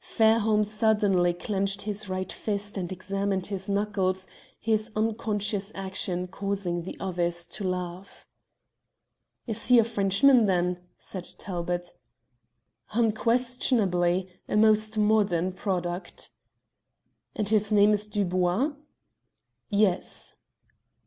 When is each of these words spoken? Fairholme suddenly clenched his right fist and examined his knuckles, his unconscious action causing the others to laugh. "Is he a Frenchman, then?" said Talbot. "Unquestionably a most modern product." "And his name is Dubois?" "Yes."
Fairholme 0.00 0.64
suddenly 0.64 1.34
clenched 1.34 1.82
his 1.82 2.08
right 2.08 2.32
fist 2.32 2.78
and 2.78 2.90
examined 2.90 3.48
his 3.48 3.68
knuckles, 3.68 4.26
his 4.58 4.90
unconscious 4.96 5.70
action 5.74 6.26
causing 6.26 6.84
the 6.84 6.96
others 6.98 7.44
to 7.44 7.62
laugh. 7.62 8.26
"Is 9.46 9.66
he 9.66 9.78
a 9.78 9.84
Frenchman, 9.84 10.46
then?" 10.46 10.78
said 10.98 11.24
Talbot. 11.36 11.92
"Unquestionably 12.92 14.30
a 14.48 14.56
most 14.56 14.96
modern 14.96 15.52
product." 15.52 16.30
"And 17.36 17.50
his 17.50 17.70
name 17.70 17.92
is 17.92 18.06
Dubois?" 18.06 18.72
"Yes." 19.68 20.36